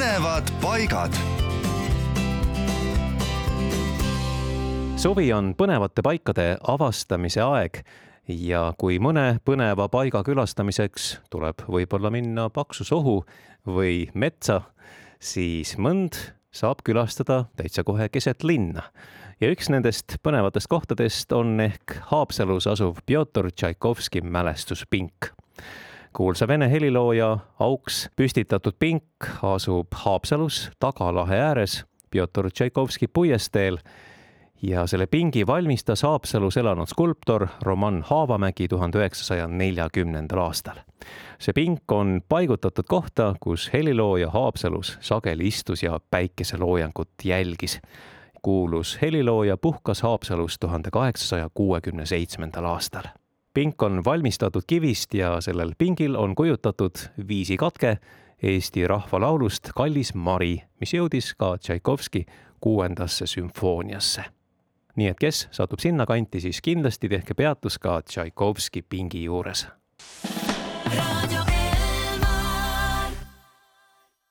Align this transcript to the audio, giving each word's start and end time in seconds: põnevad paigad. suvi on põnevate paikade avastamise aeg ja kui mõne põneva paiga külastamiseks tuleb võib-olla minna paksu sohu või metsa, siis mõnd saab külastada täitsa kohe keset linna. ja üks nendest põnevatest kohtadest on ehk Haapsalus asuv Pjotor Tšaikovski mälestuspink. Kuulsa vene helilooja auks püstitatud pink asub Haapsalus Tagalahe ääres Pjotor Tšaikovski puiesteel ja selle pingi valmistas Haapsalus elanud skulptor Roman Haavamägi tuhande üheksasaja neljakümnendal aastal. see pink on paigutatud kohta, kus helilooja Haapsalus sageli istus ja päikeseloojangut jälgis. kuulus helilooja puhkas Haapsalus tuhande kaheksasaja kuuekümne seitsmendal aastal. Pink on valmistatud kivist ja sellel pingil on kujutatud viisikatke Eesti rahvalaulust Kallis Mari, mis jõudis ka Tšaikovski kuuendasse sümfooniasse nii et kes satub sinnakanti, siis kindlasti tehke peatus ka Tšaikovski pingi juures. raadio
põnevad 0.00 0.48
paigad. 0.62 1.16
suvi 4.96 5.26
on 5.36 5.50
põnevate 5.52 6.00
paikade 6.00 6.46
avastamise 6.72 7.42
aeg 7.44 7.82
ja 8.32 8.62
kui 8.80 8.96
mõne 8.96 9.42
põneva 9.44 9.90
paiga 9.92 10.22
külastamiseks 10.24 11.10
tuleb 11.28 11.60
võib-olla 11.68 12.08
minna 12.14 12.46
paksu 12.48 12.86
sohu 12.88 13.18
või 13.68 14.08
metsa, 14.14 14.62
siis 15.20 15.74
mõnd 15.76 16.16
saab 16.48 16.80
külastada 16.80 17.42
täitsa 17.60 17.84
kohe 17.84 18.08
keset 18.08 18.40
linna. 18.40 18.88
ja 19.36 19.52
üks 19.52 19.68
nendest 19.68 20.16
põnevatest 20.24 20.72
kohtadest 20.72 21.32
on 21.36 21.60
ehk 21.60 21.98
Haapsalus 22.08 22.72
asuv 22.72 23.04
Pjotor 23.04 23.52
Tšaikovski 23.52 24.24
mälestuspink. 24.24 25.34
Kuulsa 26.12 26.48
vene 26.48 26.70
helilooja 26.70 27.38
auks 27.58 28.08
püstitatud 28.16 28.72
pink 28.78 29.04
asub 29.42 29.86
Haapsalus 29.94 30.70
Tagalahe 30.78 31.38
ääres 31.40 31.84
Pjotor 32.10 32.50
Tšaikovski 32.50 33.08
puiesteel 33.08 33.78
ja 34.62 34.86
selle 34.86 35.06
pingi 35.06 35.46
valmistas 35.46 36.02
Haapsalus 36.02 36.56
elanud 36.56 36.86
skulptor 36.86 37.46
Roman 37.62 38.02
Haavamägi 38.06 38.68
tuhande 38.68 38.98
üheksasaja 38.98 39.46
neljakümnendal 39.46 40.38
aastal. 40.38 40.76
see 41.38 41.52
pink 41.52 41.92
on 41.92 42.20
paigutatud 42.28 42.84
kohta, 42.88 43.34
kus 43.40 43.70
helilooja 43.72 44.30
Haapsalus 44.30 44.98
sageli 45.00 45.46
istus 45.46 45.82
ja 45.82 46.00
päikeseloojangut 46.10 47.10
jälgis. 47.24 47.80
kuulus 48.42 48.98
helilooja 49.02 49.56
puhkas 49.56 50.02
Haapsalus 50.02 50.58
tuhande 50.58 50.90
kaheksasaja 50.90 51.48
kuuekümne 51.54 52.06
seitsmendal 52.06 52.64
aastal. 52.64 53.19
Pink 53.60 53.82
on 53.82 54.04
valmistatud 54.04 54.62
kivist 54.66 55.14
ja 55.14 55.34
sellel 55.40 55.74
pingil 55.78 56.14
on 56.16 56.34
kujutatud 56.34 56.96
viisikatke 57.28 57.98
Eesti 58.42 58.86
rahvalaulust 58.88 59.68
Kallis 59.76 60.14
Mari, 60.14 60.54
mis 60.80 60.94
jõudis 60.96 61.34
ka 61.36 61.58
Tšaikovski 61.58 62.24
kuuendasse 62.60 63.26
sümfooniasse 63.28 64.24
nii 64.96 65.10
et 65.12 65.20
kes 65.20 65.42
satub 65.52 65.80
sinnakanti, 65.80 66.40
siis 66.40 66.62
kindlasti 66.64 67.08
tehke 67.12 67.36
peatus 67.36 67.76
ka 67.78 68.00
Tšaikovski 68.00 68.82
pingi 68.82 69.24
juures. 69.24 69.66
raadio 70.96 71.39